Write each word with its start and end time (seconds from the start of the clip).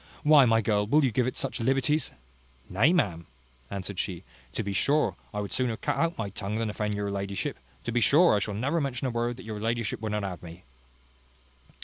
Why, 0.23 0.45
my 0.45 0.61
girl, 0.61 0.87
will 0.87 1.05
you 1.05 1.11
give 1.11 1.27
it 1.27 1.37
such 1.37 1.59
liberties?" 1.59 2.09
"Nay, 2.67 2.91
ma'am," 2.91 3.27
answered 3.69 3.99
she, 3.99 4.23
"to 4.53 4.63
be 4.63 4.73
sure, 4.73 5.15
I 5.31 5.39
would 5.41 5.51
sooner 5.53 5.77
cut 5.77 5.95
out 5.95 6.17
my 6.17 6.31
tongue 6.31 6.55
than 6.55 6.71
offend 6.71 6.95
your 6.95 7.11
ladyship. 7.11 7.59
To 7.83 7.91
be 7.91 8.01
sure 8.01 8.33
I 8.35 8.39
shall 8.39 8.55
never 8.55 8.81
mention 8.81 9.05
a 9.05 9.11
word 9.11 9.37
that 9.37 9.43
your 9.45 9.59
ladyship 9.59 10.01
would 10.01 10.11
not 10.13 10.23
have 10.23 10.41
me." 10.41 10.63